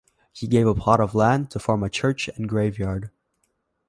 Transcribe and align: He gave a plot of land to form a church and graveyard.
He 0.33 0.47
gave 0.47 0.65
a 0.65 0.73
plot 0.73 0.99
of 0.99 1.13
land 1.13 1.51
to 1.51 1.59
form 1.59 1.83
a 1.83 1.89
church 1.91 2.27
and 2.27 2.49
graveyard. 2.49 3.11